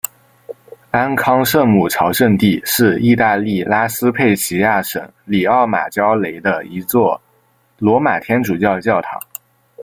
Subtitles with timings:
[0.89, 7.21] 安康圣母朝圣地是意大利拉斯佩齐亚省里奥马焦雷的一座
[7.77, 9.19] 罗马天主教教堂。